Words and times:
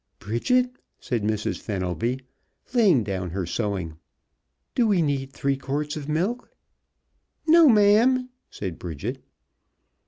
"Bridget," 0.17 0.71
said 0.99 1.21
Mrs. 1.21 1.59
Fenelby, 1.59 2.21
laying 2.73 3.03
down 3.03 3.29
her 3.29 3.45
sewing, 3.45 3.99
"do 4.73 4.87
we 4.87 4.99
need 4.99 5.31
three 5.31 5.55
quarts 5.57 5.95
of 5.95 6.09
milk?" 6.09 6.49
"No, 7.45 7.69
ma'am," 7.69 8.29
said 8.49 8.79
Bridget. 8.79 9.23